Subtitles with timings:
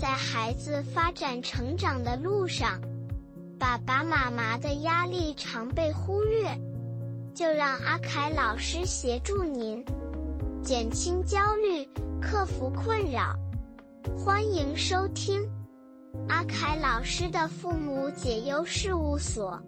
[0.00, 2.80] 在孩子发展成长的路上，
[3.58, 6.58] 爸爸妈妈的压力常被忽略，
[7.34, 9.84] 就让阿凯老师协助您
[10.62, 11.86] 减轻焦虑，
[12.18, 13.36] 克服困扰。
[14.16, 15.46] 欢迎收听
[16.30, 19.60] 阿凯老师的父母解忧事务所。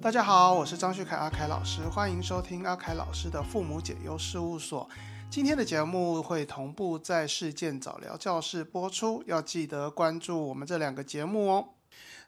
[0.00, 4.88] 大家好，我是张旭凯阿凯老师，欢迎收听阿凯老师的父母解忧事务所。
[5.30, 11.68] 今天的节目会同步在事件早聊教室播出，要记得关注我们这两个节目哦。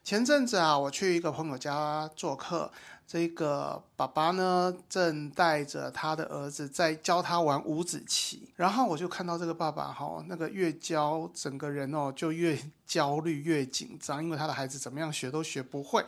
[0.05, 2.71] 前阵子啊，我去一个朋友家做客，
[3.05, 12.57] 这个爸爸呢正带着他的儿子在教他玩五子棋，然后我就看到这个爸爸哈，那个越教整个人哦就越
[12.87, 16.05] 焦虑越紧张，因为他的孩子怎么样学都学不会，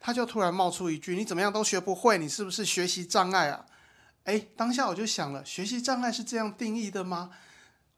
[0.00, 3.64] 他就突然冒出一句：“你怎么样都学不会，你是不是学习障碍啊？”
[4.26, 7.30] 哎，当下我就想了，学习障碍是这样定义的吗？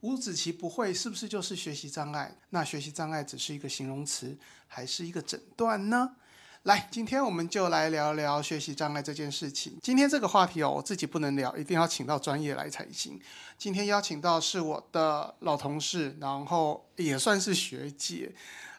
[0.01, 2.37] 五子棋不会是不是就是学习障碍？
[2.51, 6.17] 那学习障碍只是一个形容词，还是一个诊断呢？
[6.65, 9.79] 来，今天我们就来聊聊学习障碍这件事情。
[9.83, 13.19] 今天这个话题哦，我自己不能聊，一定要请到专业来才行。
[13.57, 18.35] 今天邀请到是我的老同事，然后也算是学姐，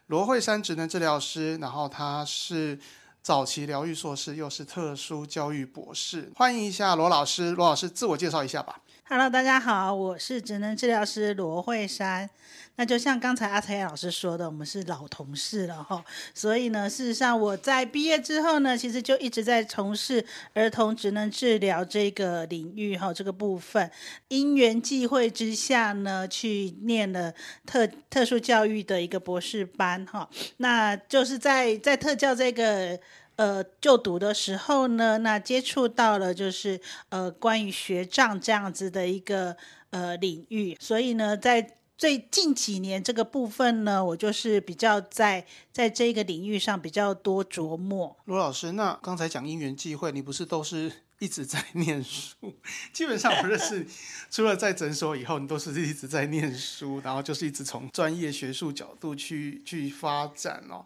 [0.06, 2.80] 罗慧珊职能治疗师，然后她是
[3.22, 6.32] 早期疗愈硕士，又是特殊教育博士。
[6.36, 8.82] 欢迎一下罗老师，罗老师自我介绍一下吧。
[9.12, 12.30] Hello，大家好，我是职能治疗师罗慧珊。
[12.76, 16.06] 那就像刚才阿才老师说的，我们是老同事了哈。
[16.36, 23.90] 所以呢，事实上我在毕业之后呢，其实就一直在从事儿童职能治疗这个领域哈，这个部分。
[24.28, 27.34] 因缘际会之下呢，去念了
[27.66, 30.30] 特特殊教育的一个博士班哈。
[30.58, 33.00] 那就是在在特教这个。
[33.40, 39.56] 呃，就读的时候呢，那接触到了就是呃关于学障这样子的一个
[39.92, 48.18] 呃领域，所以呢，在最近几年这个部分呢，我就是比较在在这个领域上比较多琢磨。
[48.26, 52.36] 罗老师，那刚才讲因缘际会，你不是都是一直在念书？
[52.92, 53.88] 基本上我认识，
[54.30, 60.84] 除了在诊所以后，你都是一直在念书，然后就是一直从专业学术角度去去发展哦。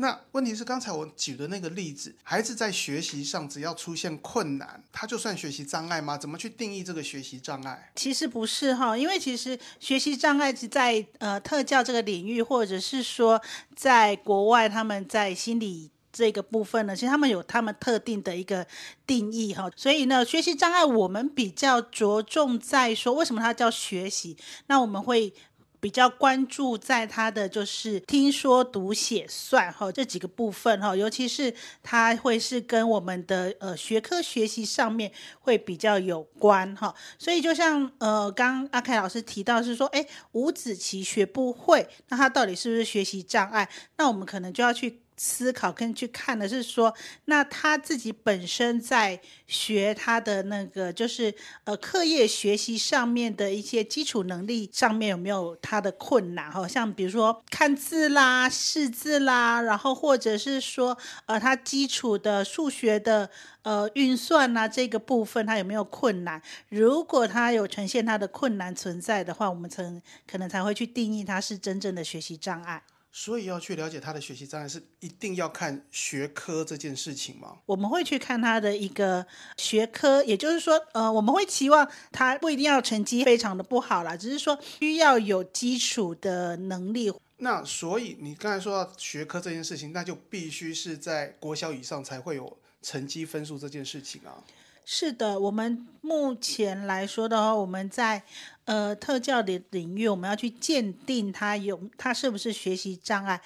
[0.00, 6.16] 那问题是，刚才我举的那个例子，孩子在学习上只要出现困难，他就算学习障碍吗？
[6.16, 7.92] 怎么去定义这个学习障碍？
[7.94, 13.40] 其实不是哈，因为其实学习障碍是在呃特教这个领域，或者是说
[13.76, 15.90] 在国外他们在心理。
[16.12, 18.66] 这个部分呢，其实他们有他们特定的一个
[19.06, 25.32] 定义哈，所以呢，学习障碍我们比较着重在说为什么它叫学习，那我们会
[25.80, 31.52] 比较关注在它的就是听说读写算哈这几个部分哈，尤其是
[31.82, 35.10] 它会是跟我们的呃学科学习上面
[35.40, 43.68] 会比较有关哈，所以就像呃刚阿凯老师提到是说，哎五子棋学不会，那他到底是不是学习障碍？
[43.96, 45.00] 那我们可能就要去。
[45.22, 46.94] 思考跟去看的是说，
[47.26, 56.66] 那他自己本身在学他的那个，就是呃课业学习上面的一些基础能力上面有没有他的困难哈？
[56.66, 63.28] 像比如说看字啦、识字啦，然后或者是说呃他基础的数学的
[63.60, 66.40] 呃运算呐这个部分他有没有困难？
[66.70, 72.82] 如果他有呈现他的困难存在的话，我们曾可能才会去定义他是真正的学习障碍。
[73.12, 77.58] 所以要去了解他的学习障碍，是一定要看学科这件事情吗？
[77.66, 79.26] 我们会去看他的一个
[79.56, 87.12] 学科，也就是说，呃，我们会期望他不一定要成绩非常的不好啦，只是说需要有基础的能力。
[87.38, 94.44] 那所以你刚才说到学科这件事情，那就必须是在国小以上才会有成绩分数这件事情啊。
[94.92, 98.24] 是的，我们目前来说的话，我们在
[98.64, 103.40] 呃特教的领域，我们要去鉴定他有他是不是学习障碍，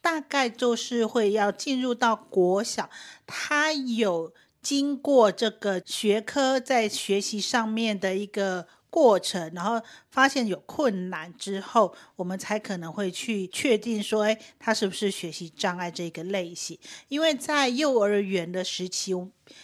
[0.00, 2.90] 大概就是会要进入到国小，
[3.28, 8.66] 他有经过这个学科在学习上面的一个。
[8.90, 9.80] 过程，然后
[10.10, 16.78] 发现有困难之后，我们才可能会去确定说，哎，他是不是学习障碍这个类型？
[17.08, 19.12] 因为在幼儿园的时期，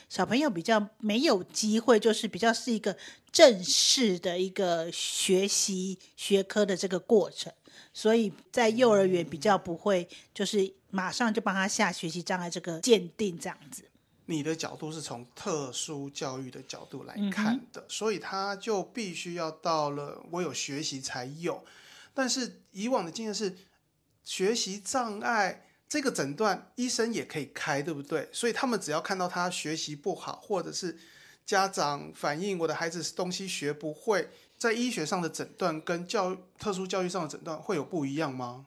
[0.08, 2.96] 小朋友比较没有机会，就是比较是一个
[3.32, 7.52] 正式的一个学习学科的这个过程，
[7.92, 13.84] 所以在幼儿园比较不会，就是马上就帮他下学习障碍这个鉴定这样子。
[14.26, 21.64] 你的角度是从特殊教育的角度来看的，所以他就必须要到了我有学习才有。
[22.14, 23.56] 但是以往的经验是，
[24.24, 28.28] 学习障碍这个诊断医生也可以开，对不对？
[28.32, 30.98] 所以他们只要看到他学习不好，或者是
[31.44, 38.66] 家长反映我的孩子东西学不会，在医学上的诊断跟教特殊教育上的诊断会有不一样吗？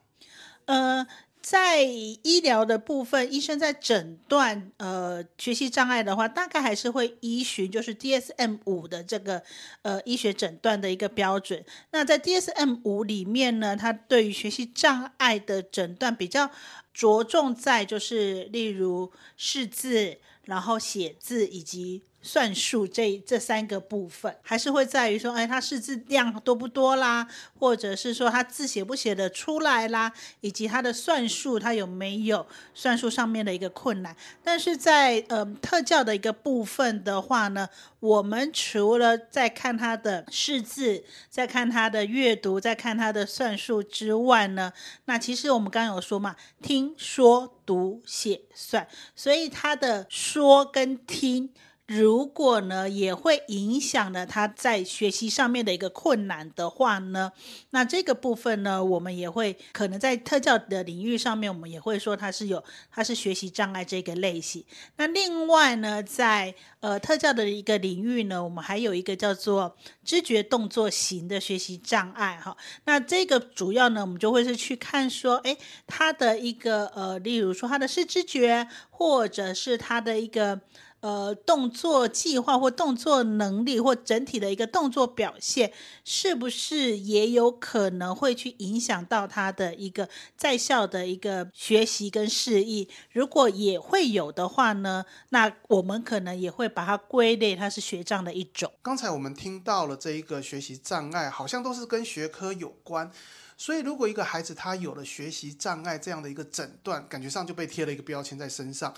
[0.66, 1.06] 呃，
[1.40, 9.42] 在医疗的部分，医生在诊断呃学习障碍的话，大概还是会依循就是 DSM 五的这个
[9.82, 11.64] 呃医学诊断的一个标准。
[11.92, 16.50] 那在 DSM 五里面呢，它对于学习障碍的诊断比较
[16.92, 22.02] 着重在就是例如识字，然后写字以及。
[22.20, 27.26] 算术这这三个部分，还是会在于说，哎，他识字量多不多啦，
[27.58, 32.44] 或者是说他字写不写得出来啦，以及他的算术他有没有
[32.74, 34.14] 算术上面的一个困难。
[34.42, 37.68] 但是在呃特教的一个部分的话呢，
[38.00, 44.72] 我们除了在看他的识字，在看他的阅读，在看他的算术之外呢，
[45.04, 51.50] 那其实我们刚刚有说嘛，听说读写算，所以他的说跟听。
[51.88, 57.32] 如果呢，也会影响了他在学习上面的一个困难的话呢，
[57.70, 64.62] 那这个部分呢，我们也会可能在特教的领域上面，我们也会说他是有他是学习障碍这个类型。
[64.98, 69.74] 那另外呢，在呃特教的一个领域呢，我们还有一个叫做
[70.04, 72.54] 知觉动作型的学习障碍哈。
[72.84, 75.56] 那这个主要呢，我们就会是去看说，哎，
[75.86, 78.68] 他的一个呃，例如说他的视知觉，
[78.98, 80.60] 或者是他的一个。
[81.00, 85.72] 呃，动作计划或动作能力或整体的一个动作表现，
[86.04, 92.88] 是不是也有可能会去影响到他的一个在校的一个学习跟适应？
[93.12, 98.72] 如果也会有的话呢，那我们可能也会把它归类，它是学障的一种。
[98.82, 103.08] 刚才我们听到了这一个学习障碍，好像都是跟学科有关，
[103.58, 108.94] 所以如果一个孩子他有了学习障碍这样的一个诊断，感觉上就被贴了一个标签在身上。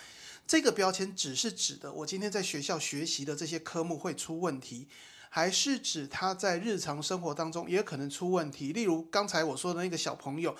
[0.46, 4.86] 这个标签只是指的我今天在学校学习的这些科目会出问题，
[5.30, 8.72] 还是指他在日常生活当中也可能出问题？
[8.74, 10.54] 例如刚才我说的那个小朋友，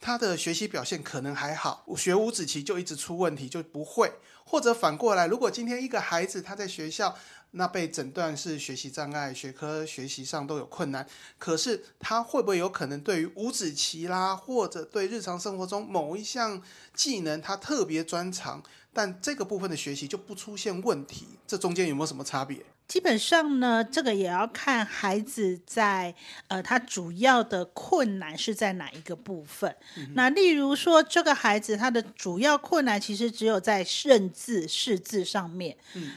[0.00, 4.10] 他的学习表现可能还好，学五子棋就一直出问题，就不会。
[4.44, 7.16] 或者反过来，如果今天一个孩子他在学校
[7.52, 11.06] 那被诊断是学习障碍，学科学习上都有困难，
[11.38, 16.60] 可是他会不会有可能对于五子棋啦，或者对日常生活中某一项
[16.94, 18.62] 技能他特别专长？
[18.92, 22.58] 但这个部分的学习就不出现问题，这中间有没有什么差别？
[22.88, 26.14] 基本上呢，这个也要看孩子在
[26.48, 29.74] 呃，他主要的困难是在哪一个部分。
[30.14, 35.76] 那例如说，这个孩子他的主要困难其实只有在认字识字上面，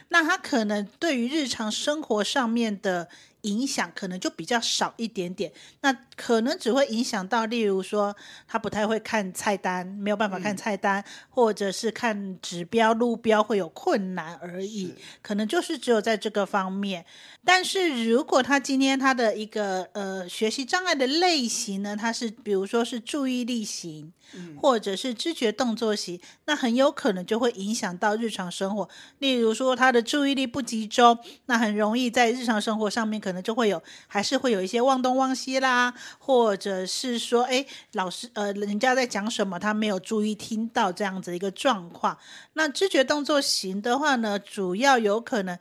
[0.10, 3.08] 那他可能对于日常生活上面的。
[3.46, 5.52] 影响可能就比较少一点点，
[5.82, 8.16] 那可能只会影响到，例如说
[8.48, 17.06] 他不太会看菜单，没有办法看菜单，或者是看指标、路标会有困难而已，可能就是只有在这个方面。
[17.44, 24.12] 但是如果他今天他的一个呃学习障碍的类型呢，他是比如说是注意力型，
[24.60, 28.90] 或者是知觉动作型，那很有可能就会影响到日常生活。
[29.20, 42.18] 例如说他的注意力不集中，那很容易在日常生活上面可能就会有，还是会有一些忘东忘西啦，或者是说，哎，老师呃人家在讲什么，他没有注意听到这样子一个状况。
[42.54, 45.58] 那知觉动作型的话呢，主要有可能。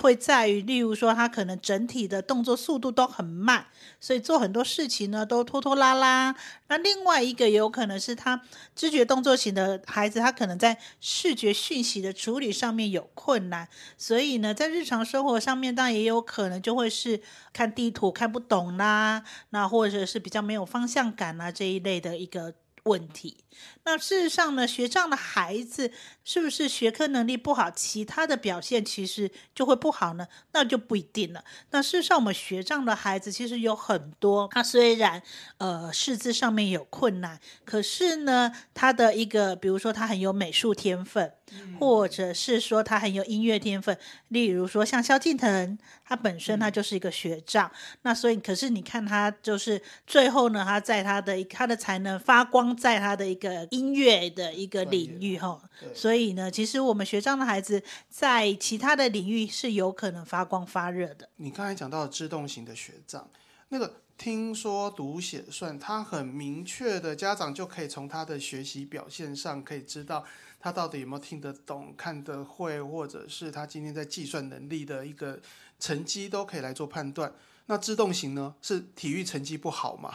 [0.00, 3.66] 会在于，例如说，他可能整体的动作速度都很慢，
[4.00, 6.34] 所以做很多事情呢都拖拖拉拉。
[6.68, 8.42] 那另外一个有可能是他
[8.74, 17.20] 知觉动作型的孩子，他可能在视觉讯息的处理上面有困难，所以呢，在日常生活上面，当然也有可能就会是
[17.52, 22.54] 看地图看不懂啦，那或者是比较没有方向感啊这一类的一个。
[22.86, 23.38] 问题，
[23.84, 25.90] 那事实上呢，学障的孩子
[26.26, 30.26] 是不是学科能力不好，其他的表现其实就会不好呢？
[30.52, 31.44] 那就不一定了。
[31.70, 35.22] 那事实上，我们学障的孩子其实有很多，他虽然
[35.58, 41.32] 呃识字上面有困难，可是呢，他的一个，比如说他很有美术天分。
[41.78, 43.96] 或者是说他很有音乐天分，
[44.30, 47.70] 例如说像萧敬腾，他本身他就是一个学障，
[48.02, 55.62] 那所以可是你看他就是最后呢，他在他的他的才能发光在他的一个音乐的一个领域哈，
[55.94, 61.28] 所以所以呢，其实我们学障的孩子在其他的领域是有可能发光发热的。
[61.36, 63.28] 你刚才讲到制动型的学障，
[63.68, 70.24] 那个听说读写算，他很明确的，家长就可以从他的学习表现上可以知道。
[70.58, 75.38] 他到底有没有听得懂、看得会，或者是他今天在计算能力的一个
[75.78, 77.30] 成绩都可以来做判断。
[77.66, 78.54] 那自动型呢？
[78.62, 80.14] 是体育成绩不好吗？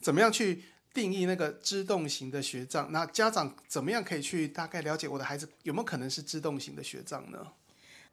[0.00, 2.90] 怎么样去定义那个自动型的学障？
[2.92, 7.38] 那家长怎么样可以去大概了解我的孩子有没有可能是自动型的学障呢？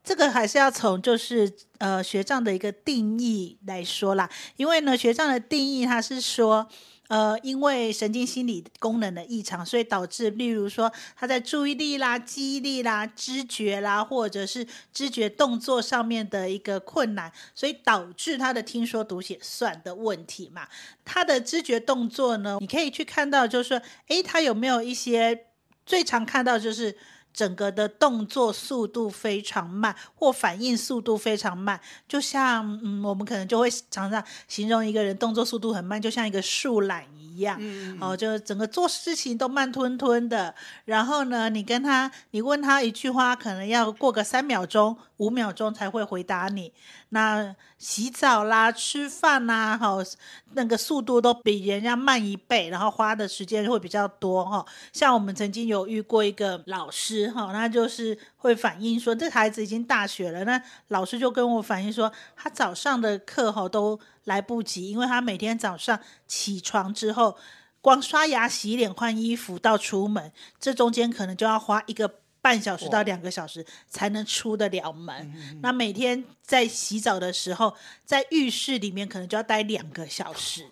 [0.03, 6.67] 这个还是要从就是呃学障的一个定义来说啦，因为呢学障的定义它是说。
[7.12, 20.65] 呃，因为神经心理功能的异常，所以导致，例如说他在注意力啦、记忆力啦、知觉啦，或者是知觉动作上面的一个困难，所以导致他的听说读写算的问题嘛。
[21.03, 25.48] 他的知觉动作呢，你可以去看到，就是说，诶，他有没有一些
[25.86, 26.96] 最常看到就是。
[27.33, 37.59] 整个的动作速度非常慢，或反应速度非常慢，就像嗯，我们可能就会常常形容一个人动作速度很慢，就像一个树懒一样，
[38.00, 40.53] 哦，就整个做事情都慢吞吞的。
[40.85, 46.71] 然后呢，你跟他，你问他一句话，可能要过个三秒钟、五秒钟才会回答你。
[47.09, 49.97] 那洗澡啦、吃饭呐，哈，
[50.53, 54.65] 那个速度都比人家慢一倍，然后花的时间会比较多，哈。
[54.93, 67.38] 像我们曾经有遇过一个老师，哈，那就是会反映说，这孩子已经大学了，那老师就跟我反映说，他早上的课哈都来不及，因为他每天早上起床之后，
[67.82, 72.20] 光刷牙、洗脸、换衣服到出门，这中间可能就要花一个。
[72.44, 80.66] 半小时到两个小时才能出得了门，那每天在洗澡的时候，在浴室里面可能就要待两个小时。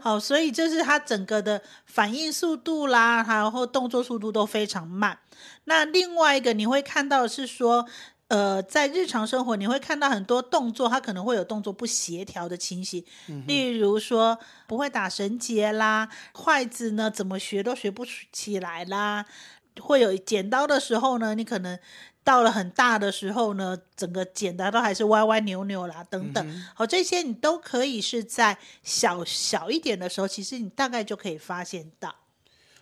[0.00, 5.18] 好，所以就是他整个的反应速度啦，然后动作速度都非常慢。
[5.64, 7.84] 那另外一个你会看到是说，
[8.30, 13.04] 呃，在日常生活你会看到很多动作，他可能会有动作不协调的情形，
[13.48, 19.26] 例如说不会打绳结啦，筷子呢怎么学都学不起来啦。
[19.80, 21.76] 会有剪刀的时候呢，你可能
[22.22, 26.64] 到了很大的时候呢，整个剪刀都还是歪歪扭扭啦，等等。
[26.76, 32.14] 好，这些你都可以是在小小一点的时候，其实你大概就可以发现到。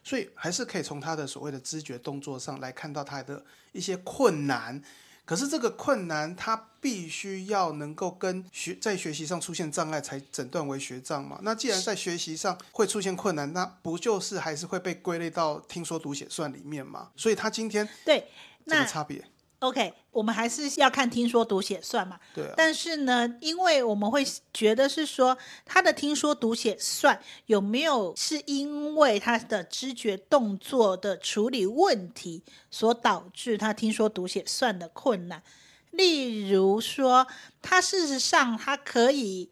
[0.05, 4.83] 所以还是可以从他的所谓的知觉动作上来看到他的一些困难。
[5.29, 11.39] 可是这个困难，他必须要能够跟学在学习上出现障碍才诊断为学障嘛？
[11.43, 17.11] 那既然在学习上会出现困难，那不就是还是会被归类到听说读写算里面嘛？
[17.15, 18.27] 所以他今天对
[18.67, 19.23] 什么差别
[19.61, 22.19] ？OK，我们还是要看听说读写算嘛。
[22.35, 22.53] 对。
[22.57, 35.43] 但是呢，因为我们会觉得是说，他的听说读写算有没有是因为他的知觉动作的处理问题所导致他听说读写算的困难？
[35.91, 37.27] 例如说，
[37.61, 39.51] 他事实上他可以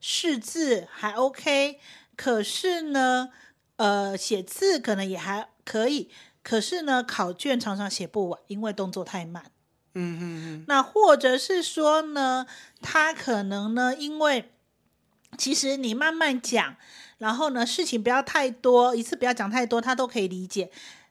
[0.00, 1.78] 识字还 OK，
[2.16, 3.28] 可是呢，
[3.76, 6.10] 呃，写字可能也还可以。
[6.44, 9.42] 可是呢，考卷常常写不完，因为动作太慢。
[9.94, 10.64] 嗯嗯嗯。
[10.68, 12.46] 那或者是说呢，
[12.80, 14.52] 他可能呢，因为
[15.36, 16.76] 其实你慢慢讲，
[17.18, 20.70] 然后呢，事情不要太多，一次不要讲太多，他都可以理解。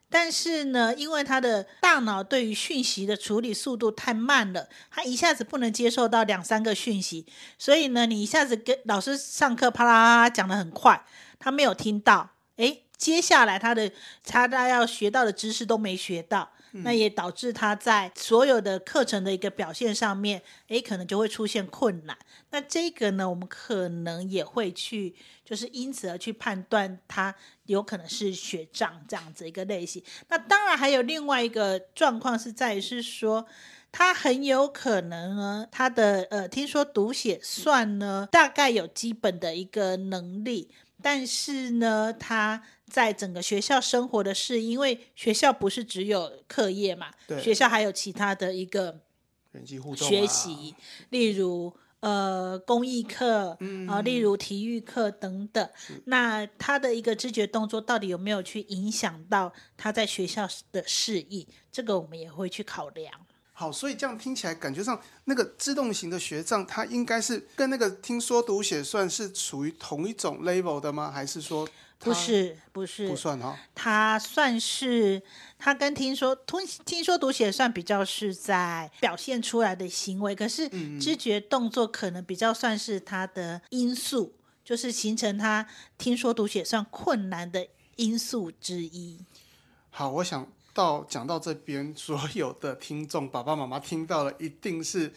[0.10, 7.25] 但是呢，因为他的大脑对于讯息的处理速度太慢了，他一下子不能接受到两三个讯息，
[7.58, 11.04] 所以呢，你一下子跟老师上课啪啦啪啦讲的很快，
[11.40, 13.92] 他没有听到，诶，接下来他的
[14.24, 22.18] 他他要学到的知识都没学到，那也导致他在所有的课程的一个表现上面，诶，可能就会出现困难。
[22.52, 27.36] 那这个呢，我们可能也会去，就是因此而去判断他
[27.66, 30.02] 有可能是学障这样子一个类型。
[30.30, 33.46] 那当然还有另外一个状况是在于是说，
[33.92, 40.70] 他很有可能呢，他的呃，听说读写算呢，大概有基本的一个能力，
[41.02, 42.64] 但是呢，他。
[42.86, 49.00] 在整个学校生活的事，因为学校不是只有课业嘛，学校还有其他的一个
[49.52, 50.76] 人际互动学习，
[51.10, 53.58] 例如呃公益课
[53.88, 55.68] 啊，例如体育课等等。
[56.06, 61.48] 那他的一个知觉动作到底有没有去影响到他在学校的适应？
[61.72, 63.12] 这个我们也会去考量。
[63.53, 71.12] 好，所以这样听起来感觉上，那个自动型的学障，它应该是跟那个听说读写算是属于同一种 level 的吗？
[71.12, 71.67] 还是说？
[72.00, 75.24] 不是不是不算哈，他算是
[75.57, 80.67] 他跟听说听听说读写算比较是在表现出来的行为，可是
[81.00, 84.33] 知觉动作可能比较算是他的因素，
[84.65, 85.65] 就是形成他
[85.98, 89.17] 听说读写算困难的因素之一。
[89.89, 95.13] 好，我想到讲到这边，所有的听众爸爸妈妈听到了，一定是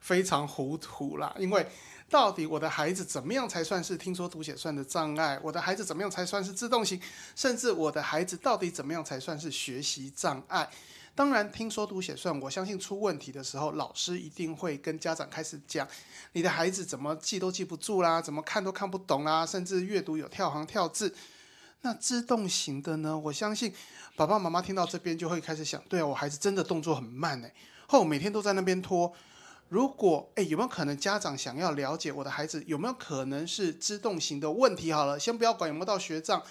[0.00, 1.66] 非常糊涂啦，因为。
[2.10, 5.38] 到底我的孩子怎么样才算是听说读写算的障碍？
[5.42, 6.98] 我的孩子怎么样才算是自动型？
[7.36, 10.66] 甚至我的孩子到底怎么样才算是学习障碍？
[11.14, 15.86] 当然，听说读写算，我相信出问题的时候，老师一定会跟家长开始讲：
[16.32, 21.14] 你的孩子怎么记都记不住啦，怎么看都看不懂啦，甚至阅读有跳行跳字。
[21.82, 23.16] 那自动型的呢？
[23.16, 23.72] 我相信
[24.16, 27.54] 爸爸妈妈听到这边就会开始想：对啊，我孩子真的动作很慢诶。
[27.86, 29.12] 后每天都在那边拖。
[29.68, 34.92] 如果哎，有没有可能家长想要了解我的孩子有没有可能是自动型的问题？
[34.92, 36.42] 好了，先不要管有没有到学障，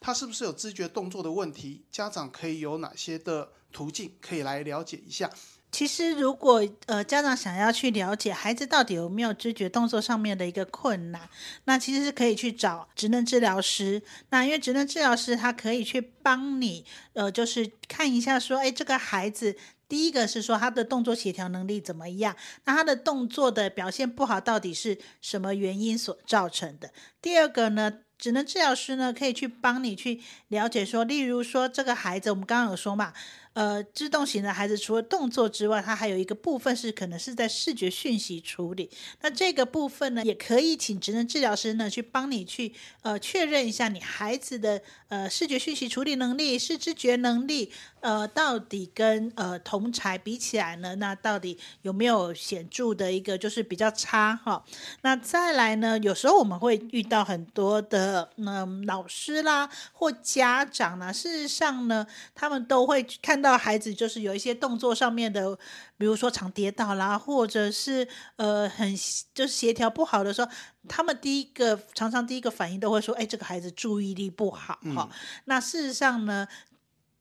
[0.00, 1.84] 他是不是有知觉动作的问题？
[1.90, 5.30] 家长可以有哪些的途径可以来了解一下？
[5.72, 11.26] 其实，如果呃家长想要去了解孩子到底有没有知觉动作上面的一个困难，
[11.64, 14.02] 那其实是可以去找职能治疗师。
[14.28, 19.56] 那因为职能治疗师他可以去帮你，呃，就是看一下说，哎，这个孩子
[19.88, 22.36] 第一个是说他的动作协调能力怎么样？
[22.66, 26.90] 那他的动作的表现不好，到底是什么原因所造成的？
[27.22, 28.00] 第二个呢？
[28.18, 33.12] 职能治疗师呢，可以去帮你去了解说，例如说这个孩子，我们刚刚有说嘛，
[33.54, 38.88] 呃，自动型的孩子除了动作之外，他还有一个部分是可能是在视觉讯息处理。
[39.20, 44.80] 那这个部分呢，也可以请职能治疗师呢去帮你去呃确认一下你孩子的
[45.12, 54.64] 呃视觉讯息处理能力、视知觉能力，呃，到底跟呃同才比起来呢，那到底有没有显著的一个就是比较差哈？
[55.02, 58.30] 那再来呢，有时候我们会遇到很多的。
[58.38, 65.58] 嗯，老师啦或家长啦，事实上呢，他们都会看到孩子就是有一些动作上面的，
[65.98, 68.96] 比如说常跌倒啦，或者是呃很
[69.34, 70.50] 就是协调不好的时候，
[70.88, 75.08] 他们第一个常常第一个反应都会说：“哎，这个孩子注意力不好。”哈，
[75.44, 76.46] 那事实上呢，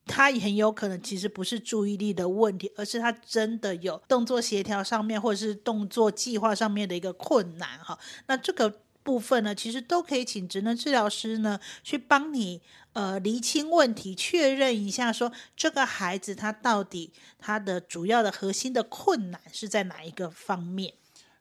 [0.05, 7.79] 他也很有可能其实不是注意力的问题，而是他真的有动作协调上面或者是动作计划上面的一个困难。
[7.79, 8.81] 哈，那这个。
[9.03, 12.61] 部分呢，其实都可以请职能治疗师呢去帮你
[12.93, 20.93] 呃厘清问题，确认一下说这个孩子他到底他的主要的核心的困难是在哪一个方面？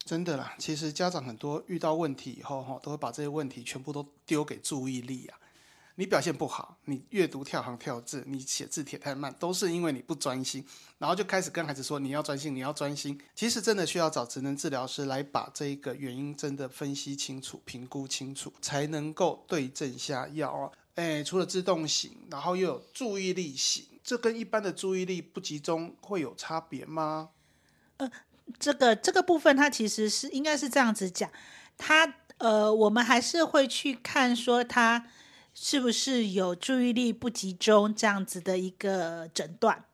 [0.04, 5.38] 真的啦，其实家长很多遇到问题以后哈，都会把这些问题全部都丢给注意力啊。
[5.97, 10.64] 你表现不好，你阅读跳行跳字，你写字写太慢，都是因为你不专心，
[10.97, 13.21] 然后就开始跟孩子说你要专心，你要专心。
[13.35, 20.73] 其实真的需要找职能治疗师来把这一个原因真的分析清楚、评估清楚，才能够对症下药啊。
[20.95, 27.28] 哎，除了自动型，然后又有注意力型，这跟一般的注意力不集中会有差别吗？
[27.99, 28.10] 呃，
[28.58, 31.30] 这个这个部分它其实是应该是这样子讲，
[31.78, 35.06] 它呃，我们还是会去看说它。
[35.52, 39.84] 是不是有注意力不集中这样子的一个诊断？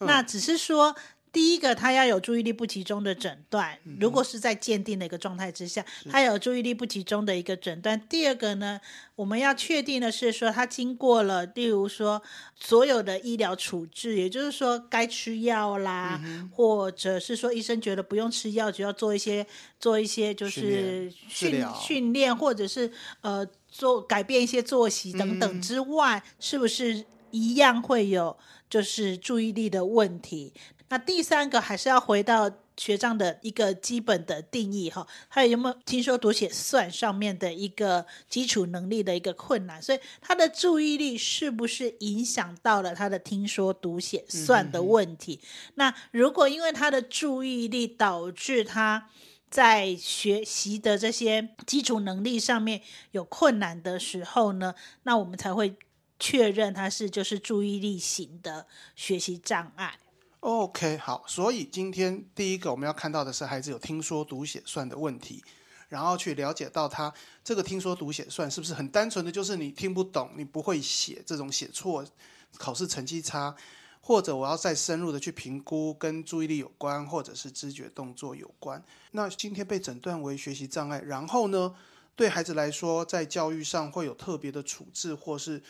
[0.00, 0.94] 那只是说，
[1.34, 8.00] 第一个他要有注意力不集中的诊断，如果是在鉴定的一个状态之下，他有注意力不集中的一个诊断。
[8.08, 8.80] 第二个呢，
[9.16, 12.22] 我们要确定的是说，他经过了，例如说
[12.54, 19.44] 所有的医疗处置，也就是说该吃药啦，或者是说医生觉得不用吃药，就要做一些
[19.80, 23.46] 做一些就是训训练，或者是呃。
[23.74, 28.38] 做改变一些作息等等之外，是不是一样会有
[28.70, 30.52] 就是注意力的问题？
[30.88, 39.80] 那第三个还是要回到学长的一个基本的定义哈，他有没有听说读写算上面的一个基础能力的一个困难？
[39.80, 45.40] 所以他的注意力是不是影响到了他的听说读写算的问题？
[45.74, 49.08] 那如果因为他的注意力导致他。
[49.50, 55.76] 在学习的这些基础能力上面有困难的时候呢，那我们才会
[56.18, 58.66] 确认他是就是注意力型的
[58.96, 59.96] 学习障碍。
[60.44, 65.42] OK，好，所以今天第一个我们要看到的是孩子有听说读写算的问题，
[65.88, 67.10] 然后去了解到他
[67.42, 72.04] 这个听说读写算是不是很单纯的就是你听不懂，你不会写这种写错，
[72.58, 73.56] 考试成绩差。
[74.02, 78.84] 或者我要再深入的去评估跟注意力有关，或者是知觉动作有关。
[79.12, 81.74] 那今天被诊断为学习障碍，然后呢，
[82.14, 85.62] 对孩子来说，在教育上会有特别的处置，或是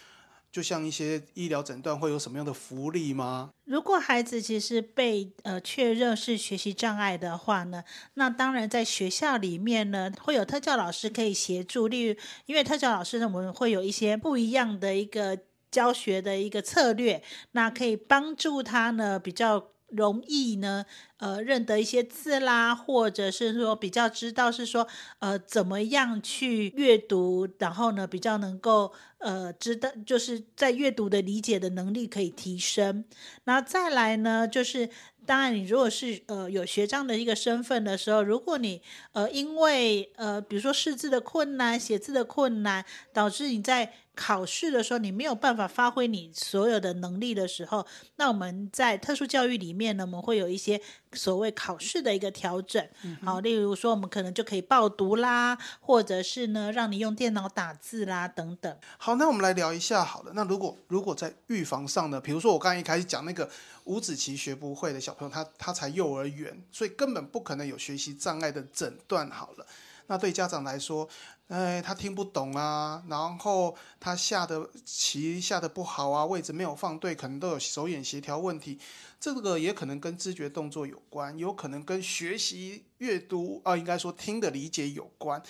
[0.54, 3.50] 就像一些医疗诊断会有什么样的福利吗？
[3.64, 7.82] 如果孩子其实被呃确认是学习障碍的话呢，
[8.14, 15.36] 那当然在学校里面呢会有特教老师可以协助，例如因为特教老师呢我们会有一些不一样的一个。
[15.74, 20.84] 教学的一个策略，那可以帮助他呢比较容易呢，
[21.18, 24.86] 呃，认得一些字啦，或者是说比较知道是说，
[25.18, 33.04] 呃，怎么样去阅读，然后呢比较能够呃知道，就是在阅读的理解的能力可以提升。
[33.44, 34.88] 然后再来呢，就是
[35.26, 50.80] 当然你如果是呃有学长的一个身份的时候，如果你呃因为呃比如说识字的困难、写字的困难，导致你在考试的时候你没有办法发挥你所有的能力的时候，那我们在特殊教育里面呢，我们会有一些
[51.12, 52.86] 所谓考试的一个调整。
[53.22, 58.76] 好，例如说我们可能就可以报读啦，或者是呢让你用电脑打字啦等等。
[58.98, 60.32] 好，那我们来聊一下好了。
[60.34, 63.50] 那如果如果在预防上呢，比如说我刚才一开始讲那个
[63.84, 69.66] 五子棋学不会的小朋友，他他才幼儿园，所以根本不可能有学习障碍的诊断好了。
[70.06, 71.08] 那对家长来说，
[71.48, 78.78] 哎，他听不懂啊，然后他下的棋下的不好啊，位置没有放对，可能都有手眼协调问题。
[79.18, 85.42] 这个也可能跟知觉动作有关，有可能跟学习阅读啊，应该说听的理解有关。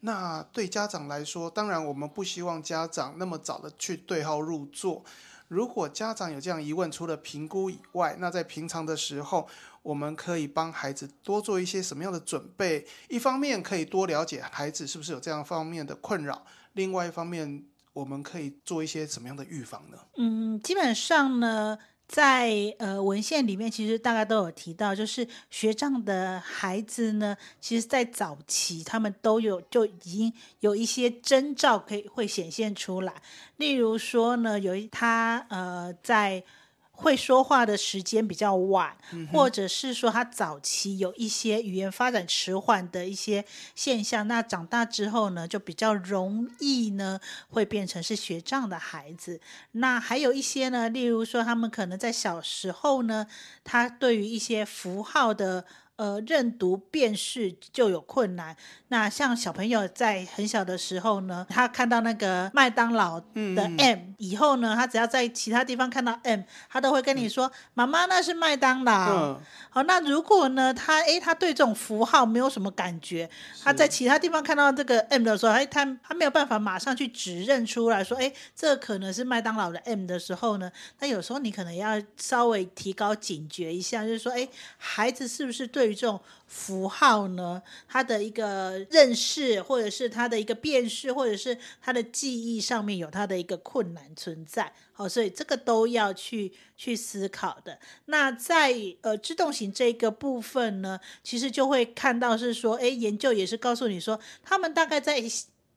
[0.00, 5.04] 那对家长来说，当然我们不希望家长那么早的去对号入座。
[5.52, 9.46] 如果家长有这样疑问，除了评估以外，那在平常的时候，
[9.82, 12.86] 我们可以帮孩子多做一些什么样的准备？
[13.10, 19.98] 一方面可以多了解孩子是不是有这样方面的困扰，另外一方面我们可以做一些什么样的预防呢？
[20.16, 21.78] 嗯，基本上呢。
[22.12, 33.14] 在呃文献里面，其实大家都有提到，就是学障的孩子呢，其实，在早期他们都有就已经有一些征兆可以会显现出来，
[33.56, 36.44] 例如说呢，有一他呃在。
[36.92, 38.96] 会说话的时间比较晚，
[39.32, 49.40] 或者是说他早期有一些语言发展迟缓的一些现象，那长大之后呢，就比较容易呢会变成是学障的孩子。
[49.72, 53.26] 那还有一些呢，例如说他们可能在小时候呢，
[53.64, 55.64] 他对于一些符号的。
[56.02, 58.56] 呃，认读辨识就有困难。
[58.88, 73.30] 那像小朋友在很小的时候呢，他看到那个麦当劳的 M 以后呢，他只要在其他地方看到 M，他都会跟你说：“妈妈，那是麦当劳。”好，那如果呢，他诶，他对这种符号没有什么感觉，
[73.62, 97.78] 他在其他地方看到这个 M 的时候，哎，他他没有办法马上去指认出来说：“哎，这可能是麦当劳的 M 的时候呢？”那有时候你可能要稍微提高警觉一下，就是说：“哎，孩子是不是对？”这种符号呢，他的一个认识，或者是他的一个辨识，或者是他的记忆上面有他的一个困难存在，好，所以这个都要去去思考的。
[98.06, 105.22] 那在呃自动型这个部分呢，其实就会看到是说，哎，研究也是告诉你说，他们大概在。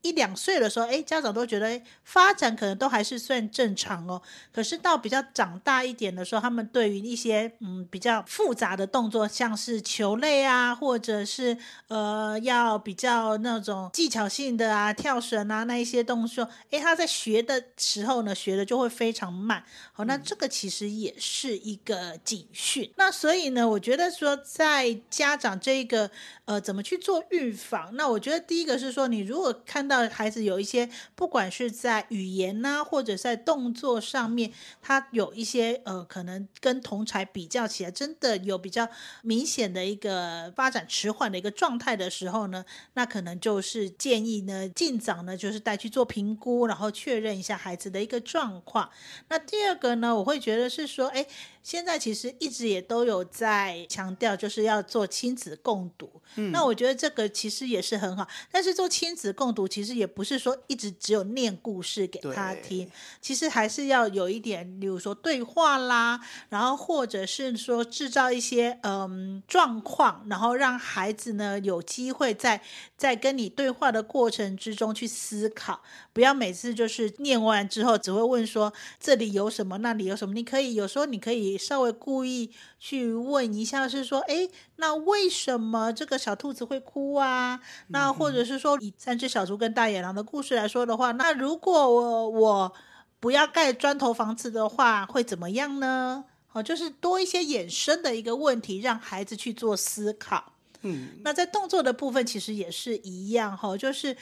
[0.05, 4.21] 一两岁的时候，哎，家长都觉得，哎，发展可能都还是算正常哦。
[4.53, 19.63] 可是到比较长大一点的时候，他们对于一些嗯比较复杂的动作，像是球类啊，或者是呃要比较那种技巧性的啊，跳绳啊那一些动作，哎，他在学的时候呢，学的就会非常慢。
[19.91, 22.91] 好，那这个其实也是一个警讯。
[22.97, 26.11] 那所以呢，我觉得说在家长这个
[26.45, 27.89] 呃怎么去做预防？
[27.95, 38.88] 那我觉得第一个是说，你如果看到孩子有一些，不管是在语言呐，或者在动作上面，他有一些呃，可能跟同才比较起来，真的有比较
[39.21, 48.89] 明显的一个发展迟缓的一个状态的时候呢，那可能就是建议呢，尽早呢，就是带去做评估，然后确认一下孩子的一个状况。
[49.29, 51.25] 那第二个呢，我会觉得是说，哎。
[51.65, 56.21] 现在其实一直也都有在强调，就是要做亲子共读。
[56.36, 58.28] 嗯，那我觉得这个其实也是很好。
[58.51, 62.88] 但是做亲子共读，其实也不是说一直只有念故事给他听，
[63.19, 72.62] 其实还是要有一点，比如说对话啦，然后或者是说制造一些嗯状况，然后让孩子呢有机会在
[72.95, 75.82] 在跟你对话的过程之中去思考，
[76.13, 80.36] 不要每次就是念完之后只会问说这里有什么，那里有什么。
[80.36, 81.54] 你可以有时候你可以。
[81.57, 87.59] 稍微故意去问一下，是说，哎，那为什么这个小兔子会哭啊？
[87.87, 92.73] 那或者是说，以三只小猪跟大野狼的故事来说的话，那如果我我
[93.19, 96.25] 不要盖砖头房子的话，会怎么样呢？
[96.53, 100.53] 哦，就是多一些衍生的一个问题，让孩子去做思考。
[100.81, 104.15] 嗯，那在动作的部分其实也是一样哈，就是。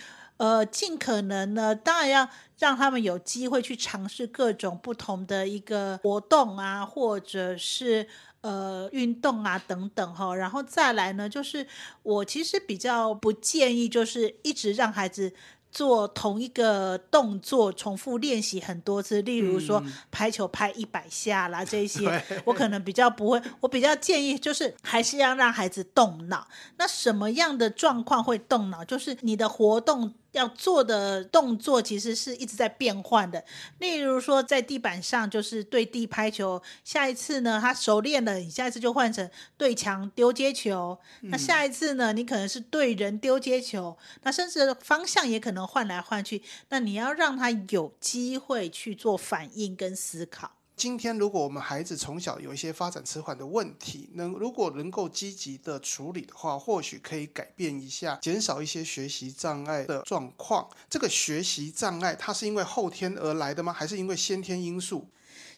[0.44, 2.30] 呃，尽可能呢，当然要
[2.60, 8.06] 让他们有机会去尝试各种不同的一个活动啊，或者是
[8.42, 10.36] 呃运动啊等等哈。
[10.36, 11.66] 然后再来呢，就是
[12.02, 15.32] 我其实比较不建议，就是一直让孩子
[15.72, 19.22] 做同一个动作，重复练习很多次。
[19.22, 23.42] 例如说拍球拍一百下啦，这些我可能比较不会。
[23.62, 26.50] 我比较建议就是还是要让孩子动脑。
[26.76, 28.84] 那什么样的状况会动脑？
[28.84, 30.14] 就是你的活动。
[30.34, 33.44] 要做的动作其实是一直在变换的。
[33.80, 41.00] 例如说，在地板上就是对地拍球，下一次呢，他熟练了，你下一次就换成对墙丢接球。
[41.22, 46.44] 那下一次呢，你可能是对人丢接球，那甚至方向也可能换来换去。
[46.70, 50.52] 那你要让他有机会去做反应跟思考。
[50.84, 60.70] 今天，如果我们孩子从小有一些发展迟缓的问题，能如果能够积极的处理的话，或许可以改变一下，减少一些学习障碍的状况。
[60.90, 63.72] 这个学习障碍，它是因为后天而来的吗？
[63.72, 65.08] 还是因为先天因素？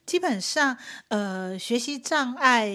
[0.06, 2.70] 基本上，呃，学习障碍。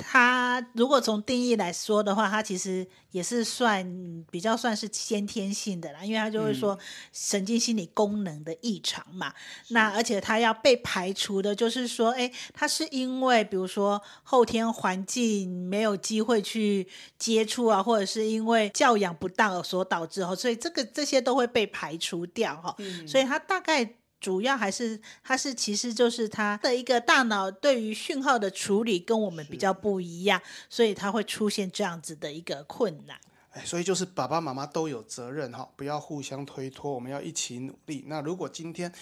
[0.00, 3.84] 它如果从定义来说的话，它其实也是算
[4.30, 6.78] 比较算是先天性的啦，因为它就会说
[7.12, 9.34] 神经心理功能的异常嘛。
[9.70, 16.86] 那而且它要被排除的，就是说，哎，它是因为比如说后天环境没有机会去
[17.18, 22.76] 接触啊，或者是因为教养不当所导致哈，所以这个这些都会被排除掉哈。
[23.04, 23.96] 所以它大概。
[24.20, 33.16] 主要还是它是其实就是它的一个大脑对于讯号的处理跟我们比较不一样，所以它会出现这样子的一个困难。
[33.50, 38.04] 哎，所以就是爸爸妈妈都有责任哈，不要互相推脱，我们要一起努力。
[38.06, 38.92] 那如果今天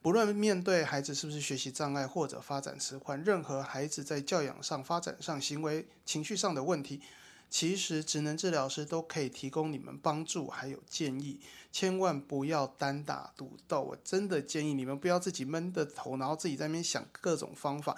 [0.00, 7.00] 不论面对孩子是不是学习障碍或者发展迟缓，任何孩子在教养上、发展上、行为、情绪上的问题。
[7.52, 11.38] 其实，职能治疗师都可以提供你们帮助，还有建议。
[11.70, 17.94] 千万不要单打独斗，我真的建议你们不要自己闷着头，然后自己在那边想各种方法，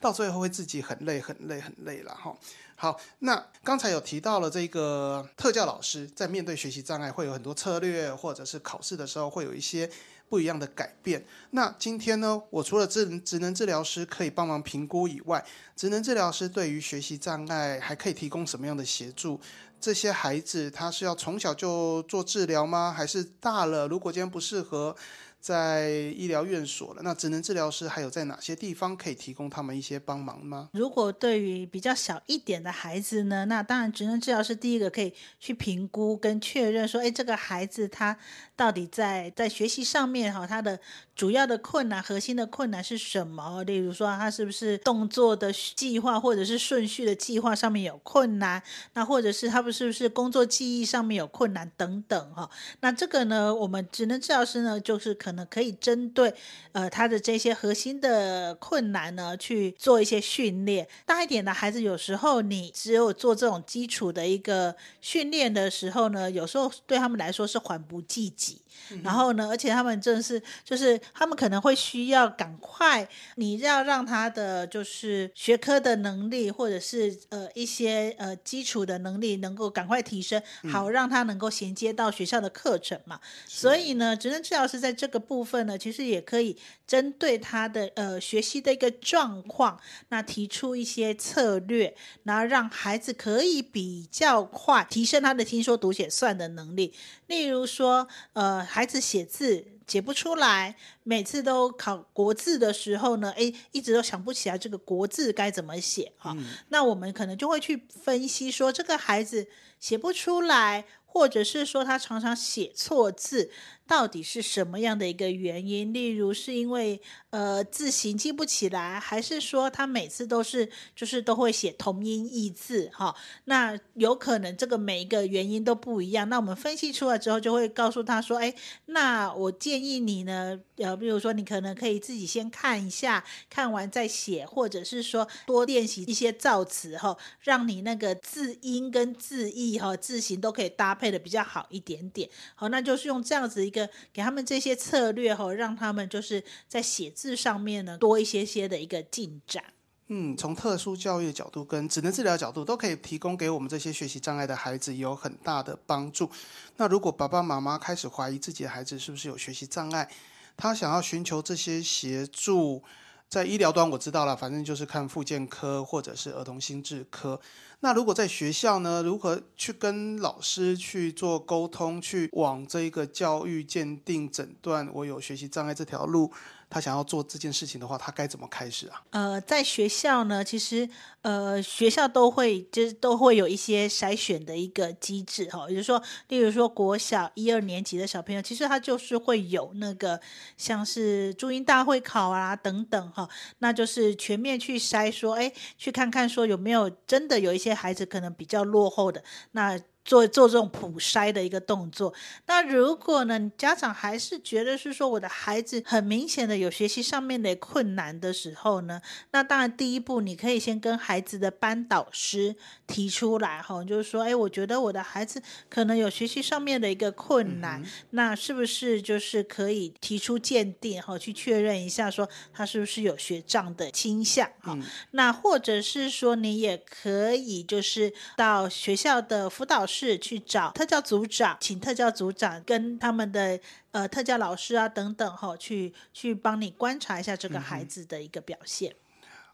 [0.00, 2.36] 到最后会自己很累、很累、很累了哈。
[2.74, 9.88] 好，那刚才有提到了这个特教老师在面对学习障碍会有很多策略，或者是考试的时候会有一些。
[10.28, 11.24] 不一样的改变。
[11.50, 12.42] 那今天呢？
[12.50, 19.40] 我除了智职能治疗师可以帮忙评估以外，职能治疗师对于学习障碍还可以提供什么样的协助？
[19.78, 22.92] 这些孩子他是要从小就做治疗吗？
[22.96, 24.96] 还是大了如果今天不适合？
[25.40, 30.70] 在医疗院所了，那职能治疗师还有在哪些地方可以提供他们一些帮忙吗？
[30.72, 38.16] 如果对于比较小一点的孩子呢，那当然职能治疗师第一个可以去评估跟确认说，哎，这个孩子他
[38.56, 40.80] 到底在在学习上面哈，他的
[41.14, 43.62] 主要的困难、核心的困难是什么？
[43.62, 48.60] 例如说他是不是动作的计划或者是顺序的计划上面有困难？
[48.94, 52.50] 那或者是他不是不是工作记忆上面有困难等等哈？
[52.80, 55.36] 那这个呢，我们职能治疗师呢，就是可。
[55.36, 56.32] 能可以针对
[56.72, 60.88] 呃他的这些核心的困难呢去做一些训练。
[61.04, 68.62] 大一点的孩子，有时候你只有做这种基础的一个训练的时候呢，有时候对他们来说是缓不济急。
[69.02, 83.18] 然后呢，而且他们真的是，就是他们可能会需要赶快，你要让他的就是学科的能力，或者是呃一些呃基础的能力能够赶快提升，好让他能够衔接到学校的课程嘛。
[83.46, 96.92] 所以呢，职能治疗师在这个部分呢，其实也可以针对他的呃学习的一个状况，那提出一些策略，然后让孩子可以比较快提升他的听说读写算的能力。
[97.26, 106.36] 例如说，呃，孩子写字写不出来，每次都考国字的时候呢，诶，一直都想不起来这个国字该怎么写哈。
[106.68, 109.48] 那我们可能就会去分析说，这个孩子
[109.78, 110.84] 写不出来，
[111.16, 113.50] 或者是说他常常写错字。
[113.88, 115.94] 到底是什么样的一个原因？
[115.94, 117.00] 例如是因为
[117.30, 123.14] 呃字形记不起来，还是说他每次都是就是都会写同音异字哈？
[123.44, 126.28] 那有可能这个每一个原因都不一样。
[126.28, 128.52] 那我们分析出来之后，就会告诉他说：“哎，
[128.86, 142.28] 那我建议你呢，呃，比如说你可能可以自己先看一下，看完再写，或者是说多练习一些造词哈，让你那个字音跟字义哈字形都可以搭配配的比较好一点点。
[142.56, 143.70] 好，那就是用这样子一。
[143.70, 149.62] 个给他们这些策略哈，让他们就是在写字上面呢多一些些的一个进展。
[150.06, 156.30] 嗯，从特殊教育的角度跟职能治疗角度，都可以提供给我们这些学习障碍的孩子有很大的帮助。
[156.78, 160.10] 那如果爸爸妈妈开始怀疑自己的孩子是不是有学习障碍，
[160.56, 162.82] 他想要寻求这些协助，
[163.28, 167.40] 在医疗端我知道了，反正就是看复健科或者是儿童心智科。
[167.80, 169.02] 那如果在学校呢？
[169.02, 176.32] 如何去跟老师去做沟通，去往这一个教育鉴定诊断我有学习障碍这条路？
[176.68, 179.02] 他想要做这件事情的话，他该怎么开始啊？
[179.10, 180.88] 呃，在学校呢，其实
[181.22, 190.20] 呃，学校都会就是都会有一些筛选的一个机制哈，也就是说，例如说国小一二年级的小朋友，其实他就是会有那个
[190.56, 199.80] 像是注音大会考啊等等哈，那就是全面去筛说，哎，去看看说有没有真的有一些孩子可能比较落后的那。
[200.06, 202.14] 做做这种普筛的一个动作。
[202.46, 212.54] 那如果呢，家长还是觉得是说我的孩子很明显的有学习上面的困难的时候呢，那当然第一步你可以先跟孩子的班导师
[212.86, 224.78] 提出来哈，就是说，哎，我觉得我的孩子可能有学习上面的一个困难，那是不是就是可以提出鉴定哈，去确认一下说他是不是有学障的倾向哈？
[225.10, 233.58] 那或者是说你也可以就是到学校的辅导室去找特教组长，请特教组长跟他们的
[233.92, 238.94] 呃特教老师啊等等哈，去去帮你观察一下这个孩子的一个表现。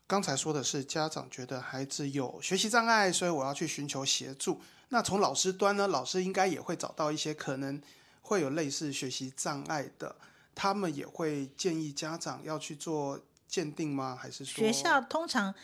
[0.08, 4.60] 刚才说的是家长觉得孩子有学习障碍，所以我要去寻求协助。
[4.88, 7.80] 那从老师端呢，老师应该也会找到一些可能
[8.20, 10.16] 会有类似学习障碍的，
[10.54, 14.18] 他们也会建议家长要去做鉴定吗？
[14.20, 15.54] 还是说学校通常？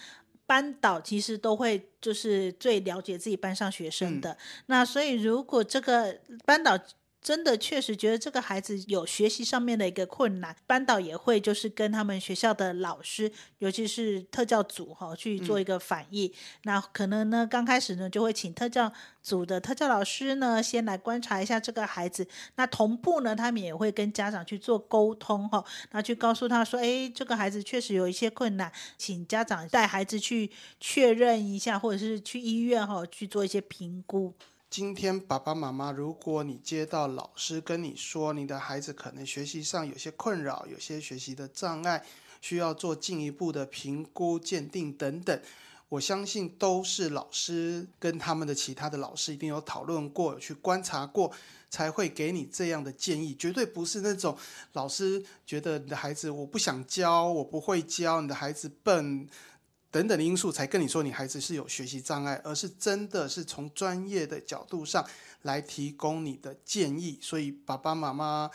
[0.48, 6.76] 班导其实都会就是最了解自己班上学生的，那所以如果这个班导。
[7.20, 16.33] 真的确实觉得这个孩子有学习上面的一个困难，班导也会就是跟他们学校的老师，尤其是特教组哈去做一个反应。
[16.62, 18.90] 那可能呢刚开始呢就会请特教
[19.22, 22.26] 组的特教老师呢先来观察一下这个孩子。
[22.54, 30.50] 那同步呢他们也会跟家长去做沟通哈，那去告诉他说，哎，这个孩子确实有一些困难，请家长带孩子去
[30.81, 34.33] 确认一下，或者是去医院哈去做一些评估。
[34.70, 42.04] 今天爸爸妈妈，如果你接到老师跟你说，你的孩子可能学习上有些困扰，有些学习的障碍，
[42.42, 45.40] 需要做进一步的评估、鉴定等等，
[45.88, 51.33] 我相信都是老师跟他们的其他的老师一定有讨论过、有去观察过，
[51.70, 54.37] 才会给你这样的建议，绝对不是那种
[54.74, 59.26] 老师觉得你的孩子我不想教，我不会教，你的孩子笨。
[59.90, 65.07] 等等的因素才跟你说你孩子是有学习障碍，而是真的是从专业的角度上
[65.42, 67.18] 来提供你的建议。
[67.22, 68.51] 所以爸爸妈妈，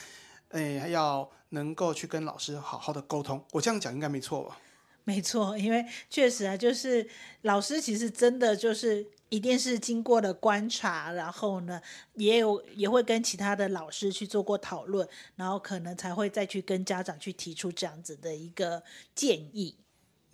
[0.49, 3.43] 哎，要能够去跟老师好好的沟通。
[3.51, 4.59] 我这样讲应该没错吧？
[5.05, 7.05] 没错，因为确实啊，就是
[7.41, 11.81] 老师其实真的就是一定是经过了观察，然后呢，
[12.13, 18.81] 也有也会跟其他的老师去做过讨论，然后可能才会再去跟家长去提出这样子的一个
[19.13, 19.75] 建议。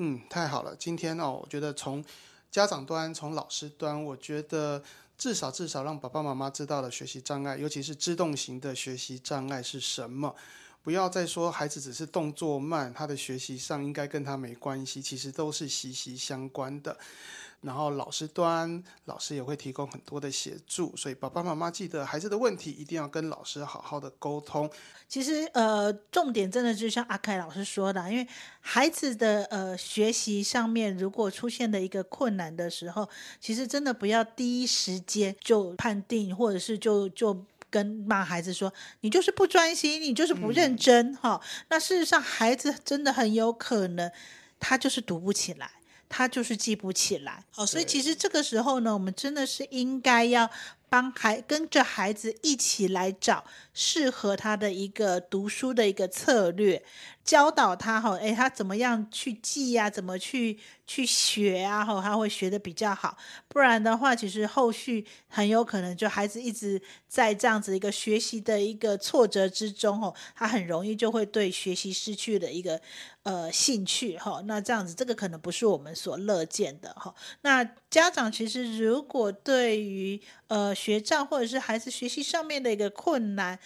[0.01, 0.73] 嗯，太好了。
[0.77, 2.03] 今天哦，我觉得从
[2.49, 4.81] 家长端、从老师端，我觉得
[5.17, 10.33] 至少至少让爸爸妈妈知道了学习障碍，尤其是自动型的学习障碍是什么。
[10.81, 16.97] 不要再说孩子只是动作慢，他的学习上应该跟他没关系，其实都是息息相关的。
[17.61, 24.69] 然后老师端，老师也会提供很多的协助，所以爸爸妈妈记得孩子的问题一定要跟老师好好的沟通。
[25.07, 28.25] 其实呃，重点真的就像阿凯老师说的，因为
[28.61, 33.09] 孩子的呃学习上面如果出现的一个困难的时候，
[33.41, 41.41] 其实真的不要第一时间就判定，或者是就就跟骂孩子说你就是不专心，你就是不认真哈。
[41.69, 44.09] 那事实上，孩子真的很有可能
[44.59, 45.71] 他就是读不起来。
[46.09, 50.49] 他就是记不起来，哦，所以其实这个时候呢，我们真的是应该要
[50.89, 53.45] 帮孩跟着孩子一起来找
[53.79, 56.83] 适合他的一个读书的一个策略。
[57.23, 59.87] 教导他哈，哎，他怎么样去记呀？
[59.87, 61.85] 怎么去去学啊？
[61.85, 63.15] 哈，他会学的比较好。
[63.47, 72.81] 不然的话，其实后续很有可能就孩子一直在这样子一个学习的一个挫折之中，哦，他很容易就会对学习失去了一个
[73.21, 74.41] 呃兴趣，哈。
[74.45, 77.13] 那这样子，这个可能不是我们所乐见的，哈。
[77.41, 83.59] 那家长其实如果对于呃学障或者是孩子学习上面的一个困难，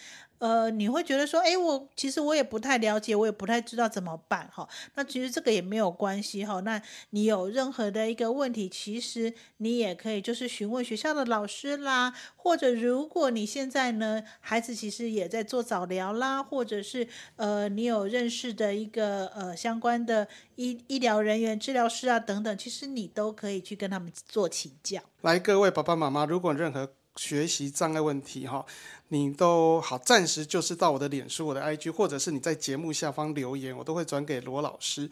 [0.44, 4.68] 呃，你会觉得说，哎，我其实我也不太了解，我也不太知道怎么办哈。
[4.94, 6.60] 那其实这个也没有关系哈。
[6.60, 25.00] 那你有任何的一个问题，其实你也可以就是询问学校的老师啦，或者如果你现在呢，孩子其实也在做早疗啦，或者是呃，你有认识的一个呃相关的医医疗人员、治疗师啊等等，其实你都可以去跟他们做请教。
[25.22, 28.64] 来，各位爸爸妈妈，如果任何学习障碍问题哈。
[29.08, 35.08] 你都好，暂时就是到我的脸书、我的 IG，或者是你在节目下方留言，我都会转给罗老师。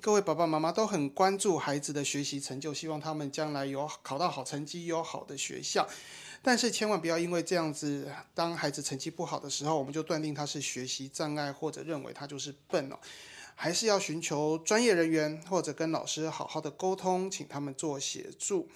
[0.00, 5.86] 各位爸爸妈妈都很关注孩子的学习成就，希望他们将来有考到好成绩，有好的学校。
[6.42, 12.98] 但是千万不要因为这样子，当孩子成绩不好的时候，我们就断定他是学习障碍，或者认为他就是笨哦。
[13.54, 18.68] 还是要寻求专业人员，或者跟老师好好的沟通，请他们做协助。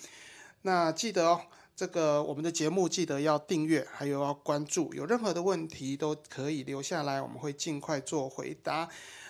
[0.63, 1.41] 那记得哦。
[1.79, 4.93] 这个我们的节目记得要订阅，还有要关注。
[4.95, 8.89] 有任何的问题都可以留下来，我们会尽快做回答。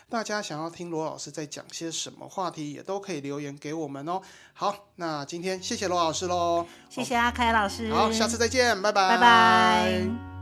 [0.09, 4.23] 大家想要听罗老师在讲些什么话题，也都可以留言给我们哦。
[4.55, 10.38] 好，那今天谢谢罗老师喽，谢谢阿凯老师，好，下次再见，拜拜，拜拜。